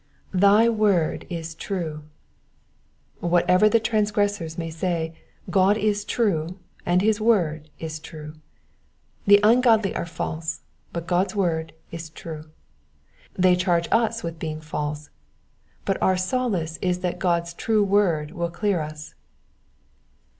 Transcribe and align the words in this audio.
rAy 0.33 0.67
word 0.67 1.27
is 1.29 1.53
true.^^ 1.53 2.01
Whatever 3.21 3.69
the 3.69 3.79
transgressors 3.79 4.57
may 4.57 4.71
say, 4.71 5.15
God 5.51 5.77
is 5.77 6.03
true, 6.03 6.57
and 6.87 7.03
his 7.03 7.21
word 7.21 7.69
is 7.77 7.99
true. 7.99 8.33
The 9.27 9.39
ungodly 9.43 9.93
are 9.93 10.07
false, 10.07 10.61
but 10.91 11.05
God's 11.05 11.35
word 11.35 11.73
is 11.91 12.09
true. 12.09 12.45
They 13.35 13.55
charge 13.55 13.87
us 13.91 14.23
with 14.23 14.39
being 14.39 14.59
false, 14.59 15.11
but 15.85 16.01
our 16.01 16.17
solace 16.17 16.79
is 16.81 17.01
that 17.01 17.19
God's 17.19 17.53
true 17.53 17.83
word 17.83 18.31
will 18.31 18.49
clear 18.49 18.81
us. 18.81 19.13